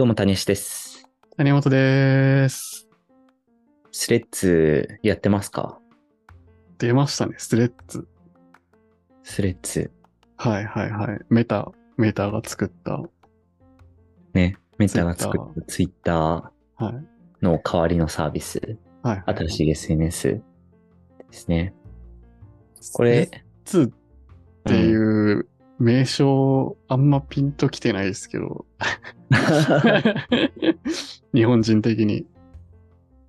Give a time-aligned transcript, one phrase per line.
[0.00, 1.10] どうも、谷吉です。
[1.36, 2.88] 谷本です。
[3.92, 5.78] スレッズやってますか？
[6.78, 8.08] 出ましたね、スレッズ。
[9.22, 9.90] スレッズ。
[10.38, 11.20] はいはいはい。
[11.28, 13.02] メタ、メタが作った。
[14.32, 14.56] ね。
[14.78, 16.82] メタが作ったツイッタはい。
[16.82, 17.02] ー
[17.42, 18.78] の代わりのサービス。
[19.02, 19.22] はい。
[19.26, 20.42] 新しい SNS で
[21.30, 21.74] すね。
[22.94, 25.48] これ、スレッズってうんいう
[25.80, 28.66] 名称、あんまピンときてないですけど。
[31.34, 32.26] 日本人的に。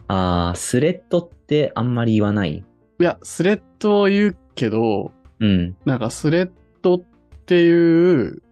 [0.09, 2.65] あー、スレッドってあんまり言わない？
[2.99, 5.77] いや、スレッドを言うけど、うん。
[5.85, 6.51] なんかスレッ
[6.81, 6.99] ドっ
[7.45, 8.43] ていう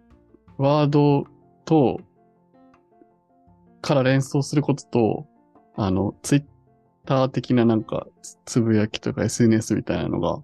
[0.58, 1.26] ワード
[1.66, 2.00] と、
[3.82, 5.28] から連想することと、
[5.76, 6.44] あの、ツイッ
[7.06, 10.42] ター的ななんかつつぶやきとか SNS みたいなのが、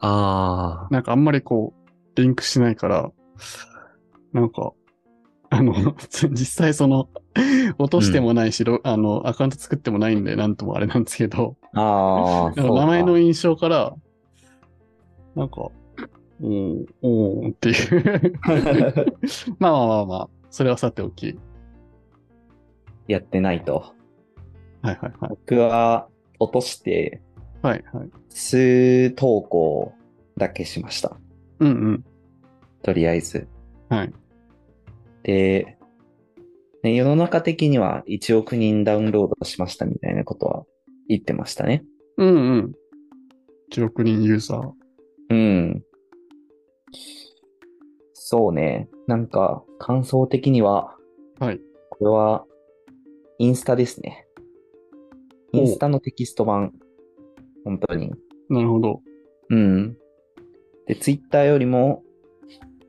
[0.00, 1.77] あなんかあんまりこう、
[2.22, 3.10] リンクしないから、
[4.32, 4.72] なんか、
[5.50, 5.74] あの、
[6.30, 7.08] 実際その、
[7.78, 11.80] 落としてもないし、ロあの、アカウント作ってもないんで、なんともあれなんですけど、ー。
[11.80, 13.94] あー、なんかそうか名前の印象から、
[15.34, 18.36] なんか、おー、おーっていう。
[19.58, 21.38] まあまあまあまあ、それはさておき。
[23.06, 23.94] やってないと。
[24.82, 25.30] はいはいはい。
[25.30, 27.22] 僕は落として、
[27.62, 28.10] はいはい。
[28.28, 29.92] 数投稿
[30.36, 31.16] だけしました。
[31.60, 32.04] うんうん。
[32.88, 33.46] とりあえず。
[33.90, 34.12] はい。
[35.22, 35.76] で、
[36.82, 40.64] ね、世の中的には1億人ダウンロードしましたみたいなことは
[41.06, 41.84] 言ってましたね。
[42.16, 42.72] うんうん。
[43.74, 44.72] 1億人ユーザー。
[45.28, 45.84] うん。
[48.14, 48.88] そうね。
[49.06, 50.96] なんか、感想的には、
[51.38, 51.60] はい。
[51.90, 52.46] これは、
[53.38, 54.26] インスタですね。
[55.52, 56.72] インスタのテキスト版。
[57.66, 58.10] 本当に。
[58.48, 59.02] なるほど。
[59.50, 59.94] うん。
[60.86, 62.02] で、ツイッターよりも、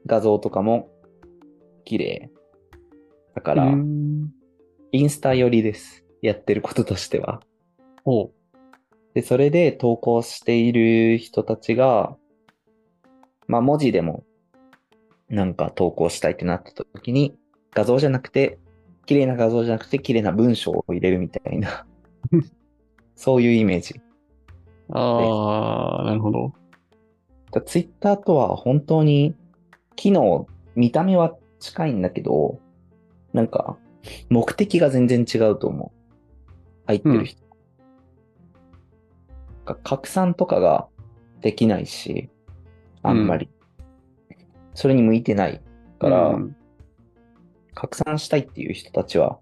[0.09, 0.89] 画像とかも、
[1.85, 2.31] 綺麗。
[3.35, 3.71] だかうら。
[4.91, 6.03] インスタ寄りです。
[6.23, 7.42] やってることとしては。
[8.05, 8.31] おう。
[9.14, 12.17] で、それで投稿している人たちが、
[13.48, 14.23] まあ文字でも
[15.30, 17.37] なんか投稿したいってなった時に、
[17.75, 18.58] 画像じゃなくて、
[19.05, 21.86] 綺麗な画像じゃなくて綺麗な文章を入れるみたいな、
[23.15, 24.02] そういうイメージ。
[24.89, 26.53] あー、なるほど。
[27.65, 29.36] ツイッターとは本当に
[29.95, 32.60] 機能、見た目は近いんだけど、
[33.33, 33.77] なんか
[34.30, 36.00] 目的が全然違うと思う。
[36.88, 37.42] 入ってる人。
[39.58, 40.88] なんか拡散とかが
[41.42, 42.30] できないし、
[43.04, 43.49] あんまり。
[44.73, 45.61] それに向いてない
[45.99, 46.55] から、うん
[47.80, 49.39] 拡散したいっていう人たちは、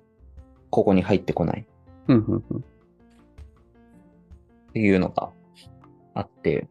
[0.70, 1.66] ここに入ってこない
[2.08, 2.58] うんうんうん。
[2.60, 2.62] っ
[4.74, 5.32] ていうのが
[6.14, 6.68] あって、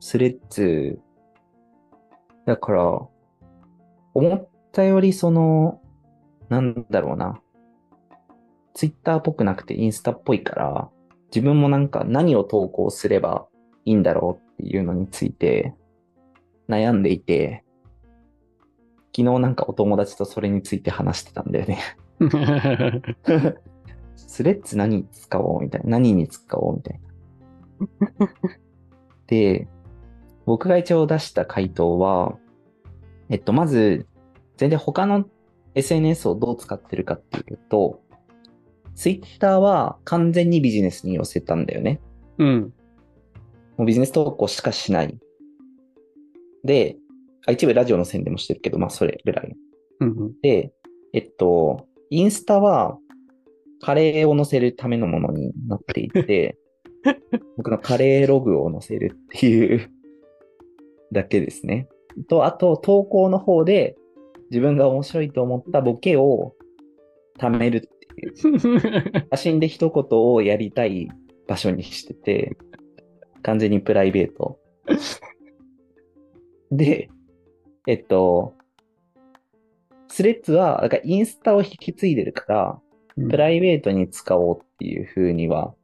[0.00, 0.98] スレッズ、
[2.46, 3.00] だから、
[4.14, 5.80] 思ったよりその、
[6.48, 7.40] なんだろうな、
[8.72, 10.88] ツイッターっぽくなくてインスタっぽいから、
[11.34, 13.46] 自分もなんか何を投稿すれば
[13.84, 15.74] いいんだろうっていうのについて
[16.68, 17.64] 悩んでいて、
[19.16, 21.78] 昨日なんかお友達とそれについて話してたんだよね。
[24.14, 25.90] スレッズ何に使おうみたいな。
[25.90, 28.28] 何に使おうみたいな。
[29.26, 29.68] で、
[30.46, 32.38] 僕が一応出した回答は、
[33.28, 34.06] えっと、まず、
[34.56, 35.26] 全然他の
[35.74, 38.00] SNS をどう使ってるかっていうと、
[38.94, 42.00] ツイッターは完全にビジネスに寄せたんだよね。
[42.38, 42.72] うん。
[43.76, 45.18] もうビジネス投稿しかしない。
[46.64, 46.96] で、
[47.46, 49.54] あ一部ラジオの宣伝もしてるけど、まあそれぐらい。
[50.00, 50.32] うんうん。
[50.40, 50.72] で、
[51.12, 52.98] えっと、インスタは、
[53.82, 56.56] カレーを載せるためのものになっていて、
[57.58, 59.90] 僕のカレーログを載せるっていう
[61.12, 61.88] だけですね。
[62.28, 63.96] と、あと、投稿の方で、
[64.50, 66.54] 自分が面白いと思ったボケを
[67.38, 71.08] 貯めるっていう、 写真で一言をやりたい
[71.46, 72.56] 場所にしてて、
[73.42, 74.58] 完全にプライベート。
[76.70, 77.08] で、
[77.86, 78.54] えっと、
[80.08, 82.80] スレッズは、だからインスタを引き継いでるから、
[83.28, 85.74] プライベートに使おうっていうふうには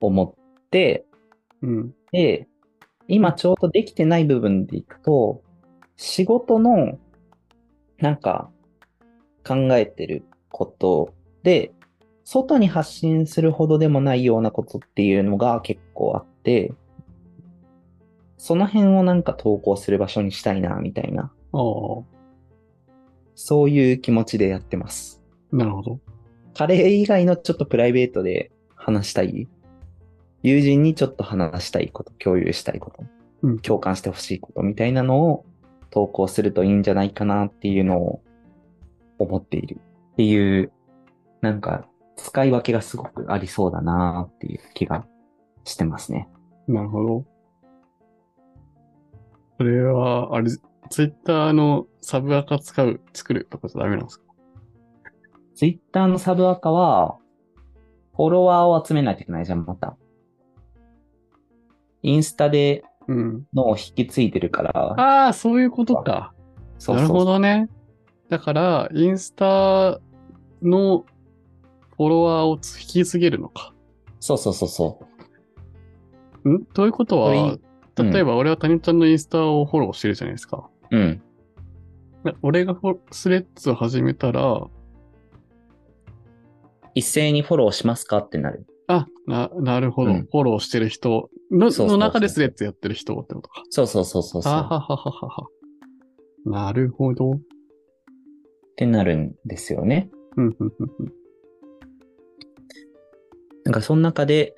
[0.00, 1.04] 思って、
[1.62, 1.94] うん。
[2.12, 2.48] で、
[3.08, 5.42] 今ちょうどできてない部分でいくと、
[5.96, 6.98] 仕事の、
[7.98, 8.50] なんか、
[9.46, 11.72] 考えてることで、
[12.24, 16.74] 外に発信するほどでもないようなことっていうのが結構あって、
[18.36, 21.32] その辺をなんか投稿する場所にしたいな、みたいな、
[23.34, 25.22] そういう気持ちでやってます。
[25.50, 26.00] なるほど。
[26.54, 29.48] カレー以外のちょっとプライベートで話したい。
[30.42, 33.04] 友人にちょっと話したいこと、共有したいこと、
[33.42, 35.44] うん共感してほしいことみたいなのを
[35.90, 38.22] 投稿するといいんじゃないかなっていうのを
[39.18, 39.80] 思っている
[40.12, 40.72] っていう、
[41.40, 45.06] なんか使い分けがすごくありそうだなっていう気が
[45.64, 46.28] してますね。
[46.66, 47.24] なるほど。
[49.56, 50.50] それは、あれ、
[50.90, 54.24] ツイッターのサブアカ使う、作るとかじゃダメなんですか？
[55.54, 57.18] ツイッターのサブアカは、
[58.14, 59.96] フォロワーを集めないといけないじゃん、また。
[62.02, 63.46] インスタでうん。
[63.54, 66.34] のを引き継いでるから、ああ、そういうことか。
[66.78, 67.70] そうそうなるほどね。
[68.28, 69.98] だから、インスタ
[70.60, 71.06] の
[71.96, 73.72] フォロワーを引き継げるのか。
[74.20, 75.00] そうそうそうそ
[76.44, 76.50] う。
[76.50, 76.64] ん？
[76.66, 77.60] ということは、うん
[77.96, 80.70] 例えば俺は谷ちゃんのインスタをフォローしてるじゃないですか。
[80.92, 81.20] うん。
[82.22, 84.66] で俺がフォスレッズを始めたら、
[86.94, 88.18] 一斉にフォローしますか？
[88.18, 88.66] ってなる。
[89.28, 90.12] あ、な、なるほど。
[90.12, 93.62] うんフォローしてる人のの中でスレッズやってる人ってことか。
[93.70, 94.52] そうそうそうそうそう。
[94.52, 95.46] あははははは。
[96.44, 97.32] なるほど。
[97.32, 97.40] っ
[98.76, 100.10] てなるんですよね。
[100.36, 101.12] うん、うん、うんうん。
[103.64, 104.54] なんかその中で、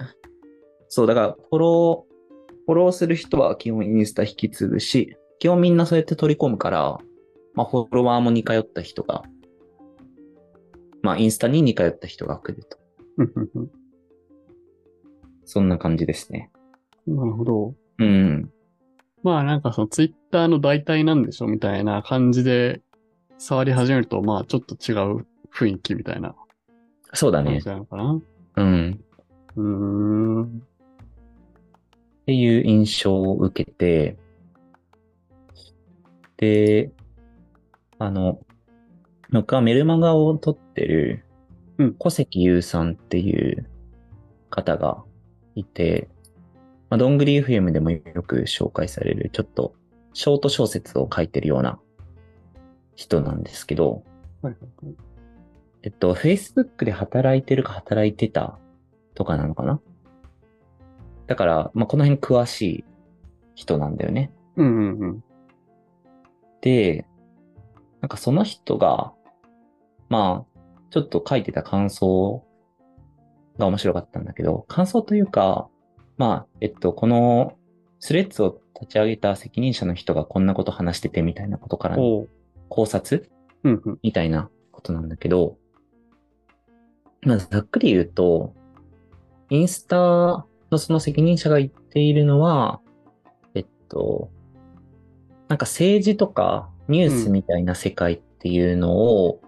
[0.89, 6.99] そう、だからフォロー、フォローする人は基本インスタ引き継ぐし、基本みんなそうやって取り込むから、
[7.55, 9.23] まあフォロワーも似通った人が、
[11.03, 12.79] まあインスタに似通った人が来ると。
[15.53, 16.49] そんな感じですね。
[17.09, 17.75] なるほど。
[17.99, 18.53] うん。
[19.25, 22.83] まあなんかそのツイッターの代替なんでしょみたいな感じで
[23.37, 26.37] 触り始めると、まあちょっと違う雰囲気みたいな
[27.13, 27.61] そうだね。
[27.67, 28.21] なのかな？
[28.59, 29.05] うん。
[29.57, 30.45] うーん。
[30.45, 30.49] っ
[32.27, 34.17] ていう印象を受けて、
[36.37, 36.93] で、
[37.99, 38.39] あの、
[39.33, 41.25] 僕はメルマガを撮ってる
[41.79, 43.67] うん、小関優さんっていう
[44.49, 45.03] 方が
[45.55, 46.09] いて、
[46.89, 49.75] まあ、どんぐり FM でもよく紹介される、ちょっと
[50.13, 51.79] ショート小説を書いてるような
[52.97, 54.03] 人なんですけど、
[54.43, 54.95] はいはいはい。
[55.83, 58.59] えっと、Facebook で働いてるか働いてた
[59.15, 59.81] とかなのかな？
[61.27, 62.85] だから、まあ、この辺詳しい
[63.55, 64.33] 人なんだよね。
[64.57, 65.25] うんうんうん。
[66.61, 67.07] で、
[68.01, 69.13] なんかその人が、
[70.09, 70.61] まあ、
[70.91, 72.45] ちょっと書いてた感想
[73.61, 75.69] が面白かったんだけど、感想というか、
[76.19, 77.57] まあ、えっと、この
[78.01, 81.97] スレッズを立ち上げた責任者の人がこんなこと話しててみたいなことから。
[82.69, 83.31] 考察
[83.65, 83.99] うんうん。
[84.03, 85.57] みたいなことなんだけど、
[87.23, 88.55] まあ、ざっくり言うと、
[89.51, 92.81] インスタのその責任者が言っているのは、
[93.55, 94.31] えっと、
[95.49, 99.41] なんか政治とかニュースみたいな世界っていうのを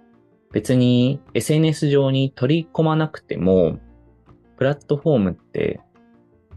[0.53, 3.79] 別に SNS 上に取り込まなくても、
[4.62, 5.81] プラットフォームって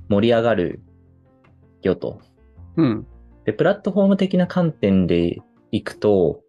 [0.09, 0.79] 盛り上がる
[1.81, 2.21] よと。
[2.77, 3.07] うん。
[3.45, 5.39] で、プラットフォーム的な観点で
[5.71, 6.43] いくと、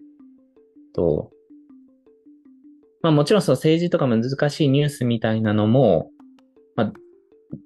[0.95, 1.31] と、
[3.01, 6.11] まあもちろんその政治とか難しいニュースみたいなのも、
[6.75, 6.93] まあ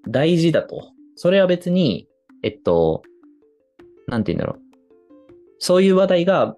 [0.09, 0.93] 大事だと。
[1.17, 2.07] それは別に、
[2.45, 3.03] えっと、
[4.07, 4.63] なんて言うんだろう。
[5.59, 6.55] そういう話題が、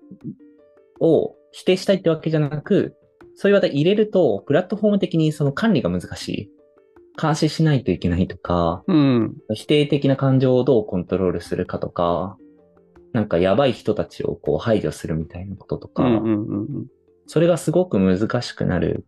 [1.00, 2.94] を否定したいってわけじゃなく、
[3.36, 6.50] そういう話題入れると、プラットフォーム的にその管理が難しい。
[7.20, 9.36] 監視しないといけないとか、うん。
[9.52, 12.36] 否定的な感情をどうコントロールするかとか、
[13.12, 16.86] なんかやばい人たちをこう排除するみたいなこととか、うんうんうんうん。
[17.26, 19.06] それがすごく難しくなる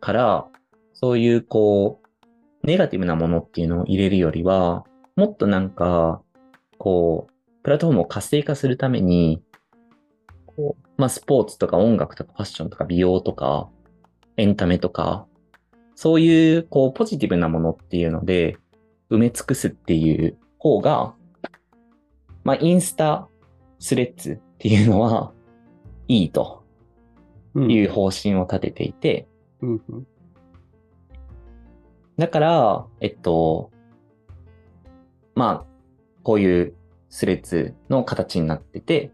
[0.00, 0.46] から、
[0.94, 4.84] そういうこう、ネガティブなものっていうのを入れるよりは、
[5.16, 6.22] もっとなんか、
[6.78, 9.42] こう、プラットフォームを活性化するために、
[10.46, 13.68] こう、まあスポーツとか音楽とかファッションとか美容とか、
[14.36, 15.26] エンタメとか、
[16.00, 18.56] そういうこうポジティブなものっていうので
[19.10, 21.12] 埋め尽くすっていう方が、
[22.42, 23.28] まあインスタ、
[23.78, 25.34] スレッズっていうのは
[26.08, 26.64] いいと。
[27.52, 29.28] うんいう方針を立てていて、
[29.60, 30.06] うんうん。
[32.16, 33.70] だから、えっと、
[35.34, 35.66] まあ、
[36.22, 36.74] こういう
[37.10, 39.12] スレッズの形になってて、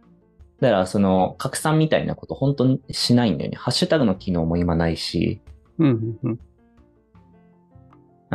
[0.60, 3.56] だからその拡散みたいなこと本当にしないんだよね。
[3.56, 5.40] ハッシュタグの機能も今ないし、
[5.78, 6.40] うんうんうん。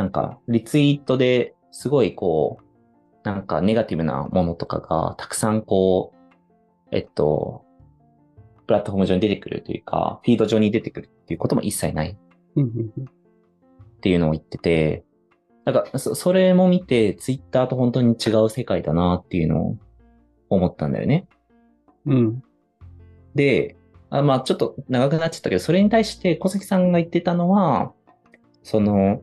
[0.02, 2.64] なんかリツイートですごいこう、
[3.22, 7.64] なんかネガティブなものとかがたくさんこう、えっと、
[8.66, 12.18] プラットフォーム上に出てくるというか、フィード上に出てくるっていうことも一切ない。
[12.18, 15.04] っていうのを言ってて、
[15.64, 19.76] なんか、そそれも見て、ツイッターと本当に違う世界だなっていうのを
[20.48, 21.28] 思ったんだよね。
[22.06, 22.42] うん。
[23.36, 23.76] で、
[24.10, 27.92] あまあちょっと長くなっちゃったけど、それに対して小関さんが言ってたのは、
[28.62, 29.22] その、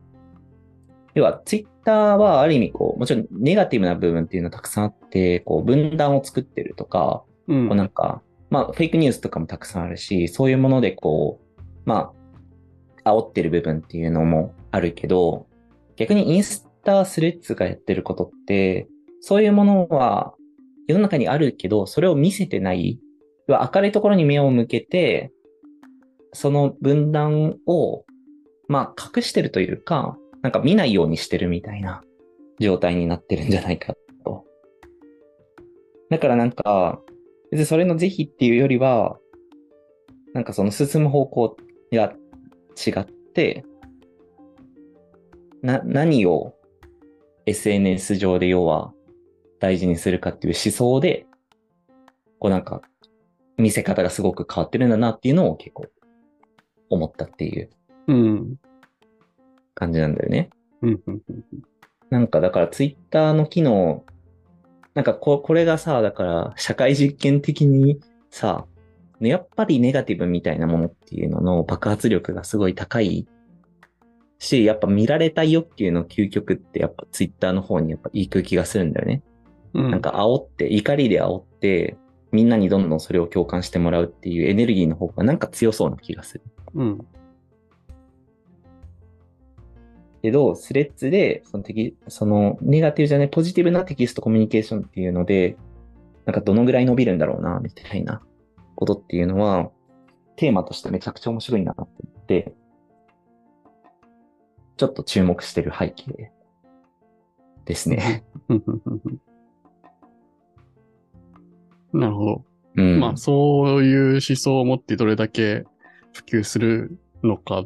[1.20, 12.12] 要はツイッターはある意味こう、もちろんネガティブな部分っていうのはたくさんあって、こう分断を作ってるとか、うんこうなんか、まあ、フェイクニュースとかもたくさんあるし、そういうものでこう、ま
[13.04, 15.48] あ、煽ってる部分っていうのもあるけど、
[15.96, 18.88] 逆にインスタスレッズがやってることって、
[19.22, 20.34] そういうものは
[20.88, 23.00] 世の中にあるけど、それを見せてない。
[23.48, 25.32] 明るいところに目を向けて、
[26.34, 28.06] その分断を、
[28.68, 32.02] まあ、隠してるというか、なんか見ないようにしてるみたいな
[32.60, 33.94] 状態になってるんじゃないか
[34.24, 34.46] と。
[36.10, 37.02] だからなんか、
[37.52, 39.18] 別にそれの是非っていうよりは、
[40.34, 41.58] なんかその進む方向
[41.92, 42.14] が
[42.76, 43.66] 違って、
[45.62, 46.54] な、何を
[47.46, 48.94] SNS 上で要は
[49.60, 51.26] 大事にするかっていう思想で、
[52.40, 52.82] こうなんか
[53.58, 55.86] 見せ方がすごく変わってるんだなっていうのを結構
[56.90, 57.70] 思ったっていう
[58.08, 58.56] うん
[59.80, 60.50] 感じなんだよね。
[62.10, 64.04] なんかだからツイッターの機能、
[64.94, 68.66] なんかここれがさ、だから社会実験的にさ、
[69.22, 73.28] やっぱりネガティブみたいなものっていうのの爆発力がすごい高い
[74.40, 79.22] し、やっぱ見られたい欲求の究極ってやっぱツイッターの方にやっぱ行く気がするんだよね。
[79.74, 81.98] うん、なんか煽って、怒りで煽って、
[82.32, 86.44] みんなにどんどんそれを共感してもらうっていうエネルギーの方がなんか強そうな気がする。
[86.76, 87.08] うん。
[90.22, 95.58] けど、スレッズで、そのテキ、その、ネガティブじゃない、ポジティブなテキストコミュニケーションっていうので、
[96.26, 98.22] なんかどのぐらい伸びるんだろうな、みたいな
[98.76, 99.72] ことっていうのは、
[100.36, 101.90] テーマとしてめちゃくちゃ面白いなって思
[102.22, 102.54] って、
[104.78, 106.32] ちょっと注目してる背景
[107.66, 108.24] ですね。
[111.92, 112.46] なるほど。
[112.76, 115.66] うん、まあ、そういう思想を持ってどれだけ
[116.14, 117.66] 普及するのか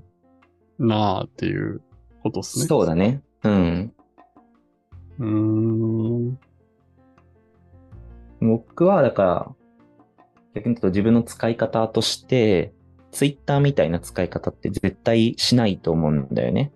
[0.79, 1.81] なあっていう
[2.23, 2.65] ことですね。
[2.65, 3.21] そうだね。
[3.43, 3.93] うん。
[5.19, 6.39] うん。
[8.41, 9.55] 僕は、だから、
[10.55, 12.73] 逆に言うと自分の使い方として、
[13.11, 16.71] ツイッターみたいな使い方って絶対しないと思うんだよね。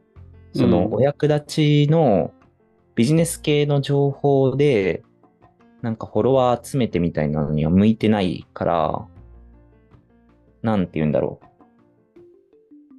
[0.53, 2.31] そのお役立ちの
[2.95, 5.03] ビジネス系の情報で、
[5.81, 9.07] なんかフォロワー集めてみたいなのには向いてないから、
[10.61, 11.47] なんて言うんだろう。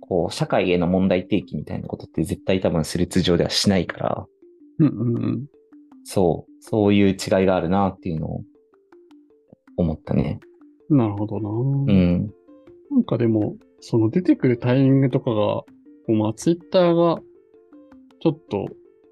[0.08, 4.26] こう、社会への問題提起みたいなことって絶対多分スレッズ上ではしないから、
[4.78, 5.46] うんうんうん、
[6.04, 8.42] そう、そういう違いがあるなっていうのを
[9.76, 10.40] 思ったね。
[10.88, 11.50] なるほどな。
[11.50, 11.52] う
[11.92, 12.32] ん。
[12.90, 15.62] なんかでも、その出てくるタイミングとかが、
[16.14, 17.20] まあツイッターが
[18.20, 18.66] ちょっと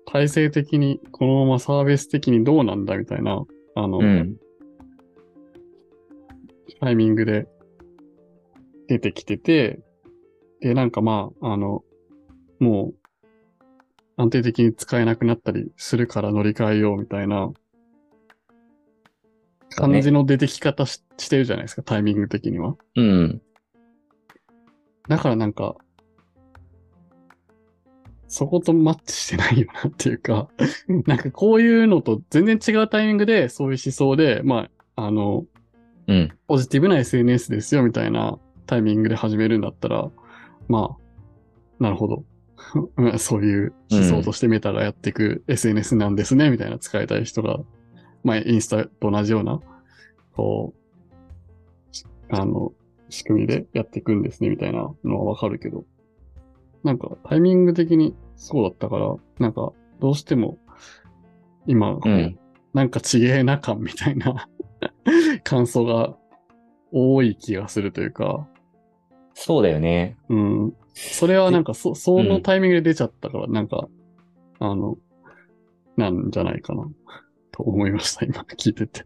[0.07, 4.37] 体制的にこのままサービス的にどうなんだみたいな、あの、うん、
[6.81, 7.47] タイミングで
[8.89, 9.81] 出てきてて、
[10.67, 11.85] で、なんかまあ、あの、
[12.59, 12.95] もう
[14.17, 17.53] 安定的に使えなくなったりするから乗り換えようみたいな
[19.77, 22.75] 感じの出てき方し,、してるじゃないですか、タイミング的には。
[22.97, 23.41] うん。
[25.09, 25.77] だからなんか、
[28.27, 30.49] そことマッチしてないよなっていうか
[31.07, 35.47] なんかこういうのと全然違うタイミングでそういう思想で、まあ、あの、
[36.09, 36.33] うん。
[36.49, 40.11] ポジティブな SNS ですよみたいなタイミングで始めるんだったら、
[40.69, 42.25] まあ、なるほど。
[43.19, 47.61] そういう思想としてメタがやっていく SNS なんですね、みたいな使いたい人が、
[48.25, 49.61] まあ、インスタと同じような、
[50.35, 50.75] こ
[52.31, 52.73] う、あの、
[53.09, 55.85] 仕組みでやっていくんですね、みたいなのはわかるけど、
[56.83, 60.59] なんかタイミング的にそうだったから、なんかどうしても
[61.67, 62.39] 今、うん、
[62.73, 64.49] なんかちげえな感みたいな
[65.45, 66.17] 感想が
[66.93, 68.49] 多い気がするというか。
[69.39, 70.17] そうだよね。
[70.31, 70.75] うん。
[70.95, 73.87] それはなんかそ、そのタイミングで出ちゃったから、なんか、
[74.59, 74.97] あの、
[75.99, 76.89] なんじゃないかな、
[77.53, 79.05] と思いました、今 聞いてて。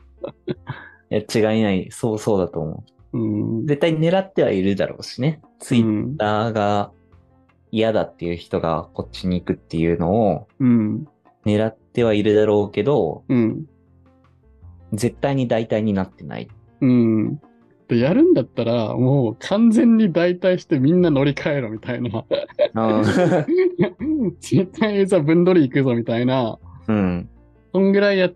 [1.10, 1.88] いや、違いない。
[1.90, 3.18] そうそうだと思う。
[3.18, 5.42] うん、絶対狙ってはいるだろうしね。
[5.58, 6.92] ツイッターが
[7.72, 10.48] 嫌だっていう人がこっちに行くっていうのを、
[11.44, 13.66] 狙ってはいるだろうけど、うん、
[14.92, 16.48] 絶対に代替になってない。
[16.80, 17.40] うん。
[17.90, 22.24] で、やるんだったら、もう完全に代替してみんな乗り換えろみたいな。
[24.38, 26.56] 絶対さ、分取り行くぞみたいな。
[26.86, 27.28] うん。
[27.72, 28.30] そんぐらいや、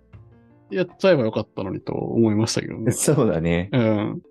[0.70, 2.90] やっちゃえばよかったのにと思いましたけどね。
[2.90, 3.70] そうだね。
[3.72, 4.22] うん。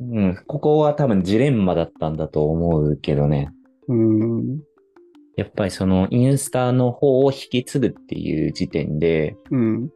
[0.00, 3.52] うん、ここは多分ジレンマだったんだと思うけどね。
[3.88, 4.62] うん。
[5.36, 9.90] やっぱりそのインスタの方を引き継ぐっていう時点で、うん。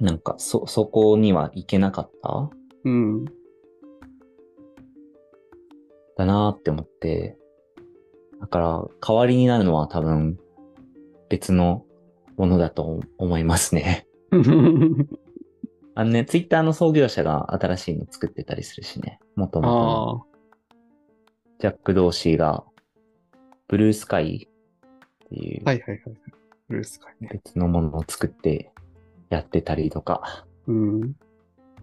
[0.00, 2.50] なんかそ、そこには行けなかった？
[2.84, 3.24] うん。
[6.16, 7.36] だなって思って。
[8.40, 10.38] だから、代わりになるのは多分
[11.28, 11.84] 別の
[12.36, 14.06] ものだと思いますね。
[15.94, 19.18] あのね、ツイッターの創業者が新しいの作ってたりするしね。
[19.34, 20.38] もともと
[21.58, 22.64] ジャック・ドーシーが、
[23.66, 24.48] ブルースカイ
[25.24, 26.02] っていうはいはいはい。
[26.68, 27.28] ブルースカイね。
[27.32, 28.70] 別のものを作って
[29.28, 31.14] やってたりとか、うん。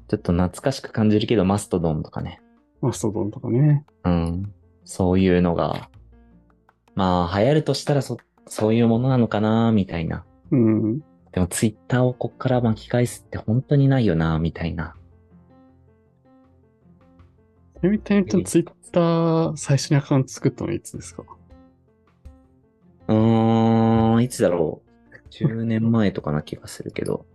[0.07, 2.41] ちょっと懐かしく感じるけど、マストドンとかね。
[2.81, 3.85] マストドンとかね。
[4.03, 4.53] うん。
[4.83, 5.89] そういうのが、
[6.93, 10.23] まあ、流行るとしたらそ、そういうものなのかな、みたいな。
[10.51, 10.99] うん。
[11.31, 14.95] でも、ツイッターをこっから巻き返すって本当にないよな、みたいな。
[17.79, 21.23] ちなみに、テンちゃんツイッター最初にアカウント作ったのいつですか？
[23.07, 25.15] うーん、いつだろう。
[25.31, 27.25] 10年前とかな気がするけど。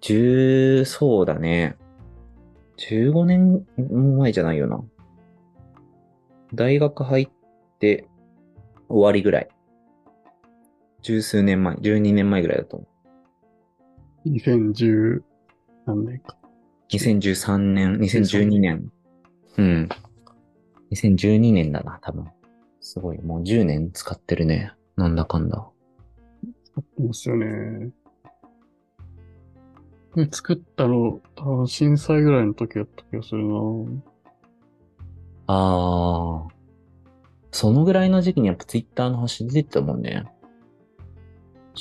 [0.00, 1.76] 10、そうだね。
[2.78, 3.66] 15年
[4.18, 4.82] 前じゃないよな。
[6.54, 7.28] 大学入っ
[7.78, 8.08] て
[8.88, 9.48] 終わりぐらい。
[11.02, 12.86] 十数年前、12年前ぐらいだと思
[14.26, 14.28] う。
[14.28, 15.22] ?2010
[15.86, 16.36] 何年か。
[16.90, 18.92] 2013年、2012年。
[19.56, 19.88] うん。
[20.92, 22.26] 2012年だな、多分。
[22.80, 24.72] すごい、もう10年使ってるね。
[24.96, 25.68] なんだかんだ。
[26.64, 27.90] 使ってますよね。
[30.16, 33.54] で作ったの、多分震災ぐらいの時だった気がするな
[35.46, 36.54] あー。
[37.52, 40.24] そのぐらいの時期にやっぱツイッターの星出てたもんね。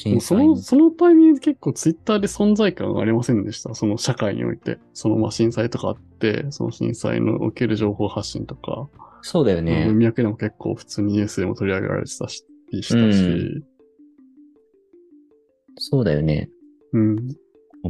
[0.06, 3.74] もそ災の、そのタイミングで結構ツイッターで存在感がありませんでした？
[3.76, 4.80] その社会において。
[4.94, 8.88] そのまあ震災とかあって、その震災のおける情報発信とか、
[9.22, 9.86] そうだよね。
[9.88, 12.46] 文脈でも結構普通にニュースでも取り上げられてたし、
[12.82, 13.64] したし、
[15.78, 16.50] そうだよね。
[16.94, 17.36] うん。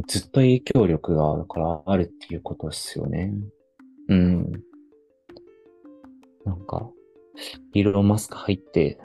[0.06, 3.34] ずっと影響力がだからあるっていうことですよね。
[4.08, 4.52] うん。
[6.44, 6.88] なんか、
[7.74, 8.98] イーロン・マスク入って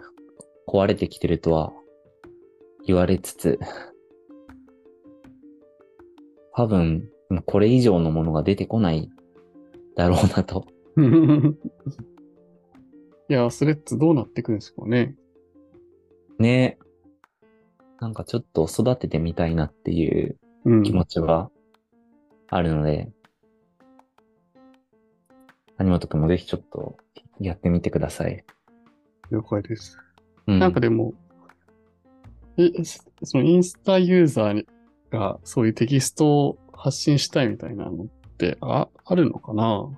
[0.68, 1.74] 壊れてきてるとは
[2.86, 3.60] 言われつつ、
[6.54, 7.10] 多分、
[7.46, 9.10] これ以上のものが出てこない
[9.96, 10.66] だろうなと。
[13.28, 15.16] いや、スレッズどうなっていくんですかね。
[16.38, 16.78] ね
[18.00, 20.45] なんかちょっと育ててみたいなっていううん。
[20.84, 21.52] 気持ちは
[22.50, 23.10] あるので、
[25.78, 26.98] 谷本くんもぜひちょっと
[27.40, 28.44] やってみてください。
[29.32, 30.00] 了解です。
[30.48, 30.60] うん。
[30.60, 31.14] なんかでも、
[32.58, 32.72] え、
[33.24, 34.66] そのインスタユーザー
[35.12, 39.90] がそういうテキストを発信したいみたいなのってああるのかな？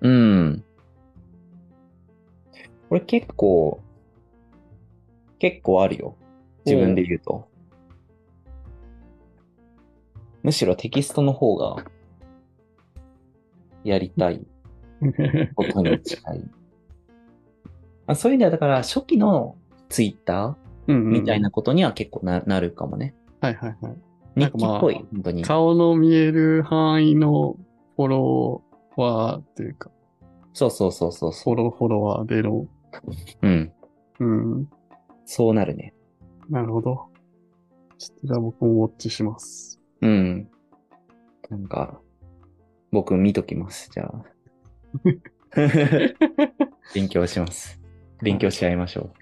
[0.00, 0.64] うん。
[2.88, 3.80] これ結構、
[5.38, 6.16] 結構あるよ。
[6.64, 7.48] 自分で言うと。
[10.46, 11.84] むしろテキストの方が、
[13.82, 14.46] やりたい
[15.56, 16.44] ことに近い。
[18.06, 19.56] あそういう意味では、だから初期の
[19.88, 23.16] ツイッターみたいなことには結構な,、なるかもね。
[23.40, 23.96] はいはいはい。
[24.36, 25.42] 日記っぽい、本当に。
[25.42, 27.56] 顔の見える範囲の
[27.96, 28.62] フォロ
[28.96, 29.90] ワーっていうか、
[30.52, 32.68] そうそうそうそうそフォローフォロワーでの、う。
[33.42, 33.72] うん。
[34.20, 34.68] うん。
[35.24, 35.92] そうなるね。
[36.48, 37.08] なるほど。
[37.98, 39.75] ちょっとじゃあ僕もウォッチします。
[40.02, 40.48] うん。
[41.50, 42.00] なんか、
[42.90, 44.24] 僕見ときます、じゃあ。
[46.94, 47.80] 勉強します。
[48.22, 49.12] 勉強し合いましょう。